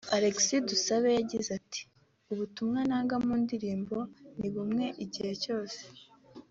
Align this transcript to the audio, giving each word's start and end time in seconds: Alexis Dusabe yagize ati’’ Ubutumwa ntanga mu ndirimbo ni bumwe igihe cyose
Alexis 0.15 0.63
Dusabe 0.69 1.09
yagize 1.19 1.49
ati’’ 1.59 1.81
Ubutumwa 2.31 2.79
ntanga 2.87 3.15
mu 3.25 3.33
ndirimbo 3.43 3.97
ni 4.39 4.49
bumwe 4.53 4.85
igihe 5.03 5.33
cyose 5.45 5.79